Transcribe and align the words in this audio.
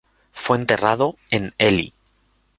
Fue 0.31 0.57
enterrado 0.57 1.15
en 1.29 1.53
Ely. 1.59 1.93